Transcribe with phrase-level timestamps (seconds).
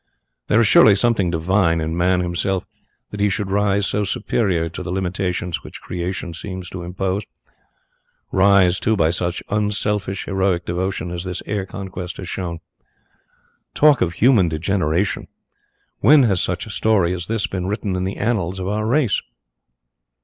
[0.47, 2.65] There is surely something divine in man himself
[3.11, 7.21] that he should rise so superior to the limitations which Creation seemed to impose
[8.31, 12.61] rise, too, by such unselfish, heroic devotion as this air conquest has shown.
[13.75, 15.27] Talk of human degeneration!
[15.99, 19.21] When has such a story as this been written in the annals of our race?